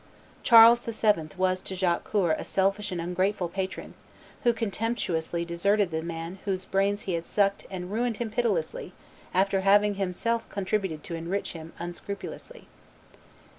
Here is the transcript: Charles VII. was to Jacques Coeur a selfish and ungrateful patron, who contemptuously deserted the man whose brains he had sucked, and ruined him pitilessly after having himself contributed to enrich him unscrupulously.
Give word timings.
Charles 0.41 0.79
VII. 0.79 1.29
was 1.37 1.61
to 1.61 1.75
Jacques 1.75 2.05
Coeur 2.05 2.31
a 2.31 2.43
selfish 2.43 2.91
and 2.91 2.99
ungrateful 2.99 3.47
patron, 3.47 3.93
who 4.41 4.51
contemptuously 4.51 5.45
deserted 5.45 5.91
the 5.91 6.01
man 6.01 6.39
whose 6.45 6.65
brains 6.65 7.03
he 7.03 7.13
had 7.13 7.23
sucked, 7.23 7.67
and 7.69 7.91
ruined 7.91 8.17
him 8.17 8.31
pitilessly 8.31 8.93
after 9.31 9.61
having 9.61 9.93
himself 10.01 10.49
contributed 10.49 11.03
to 11.03 11.13
enrich 11.13 11.53
him 11.53 11.71
unscrupulously. 11.77 12.65